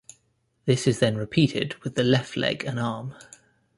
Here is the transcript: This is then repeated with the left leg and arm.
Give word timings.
This 0.65 0.87
is 0.87 0.97
then 0.97 1.15
repeated 1.15 1.75
with 1.83 1.93
the 1.93 2.03
left 2.03 2.35
leg 2.35 2.63
and 2.65 2.79
arm. 2.79 3.13